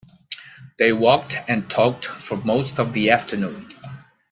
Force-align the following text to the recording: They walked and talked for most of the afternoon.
They 0.79 0.93
walked 0.93 1.37
and 1.47 1.69
talked 1.69 2.07
for 2.07 2.35
most 2.37 2.79
of 2.79 2.91
the 2.91 3.11
afternoon. 3.11 3.67